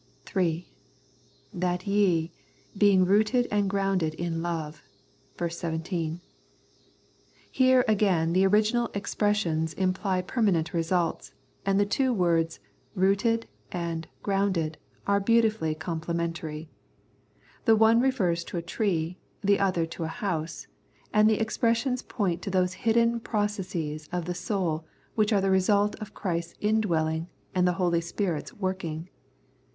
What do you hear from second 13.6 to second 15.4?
and" grounded" are